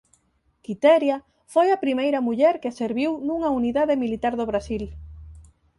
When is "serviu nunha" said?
2.79-3.49